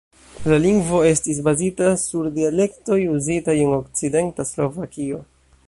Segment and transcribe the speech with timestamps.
[0.51, 5.25] La lingvo estis bazita sur dialektoj uzitaj en okcidenta Slovakio.